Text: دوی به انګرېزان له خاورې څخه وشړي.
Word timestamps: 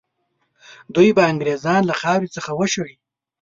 دوی 0.93 1.09
به 1.15 1.21
انګرېزان 1.31 1.81
له 1.89 1.95
خاورې 2.01 2.27
څخه 2.35 2.51
وشړي. 2.59 2.95